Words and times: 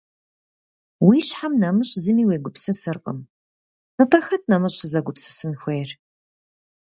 -Уи 1.03 1.17
щхьэм 1.27 1.53
нэмыщӏ 1.61 1.93
зыми 2.03 2.23
уегупсысыркъым.– 2.27 3.19
Нтӏэ 4.01 4.19
хэт 4.25 4.43
нэмыщӏ 4.49 4.77
сызэгупсысын 4.79 5.53
хуейр? 5.61 5.89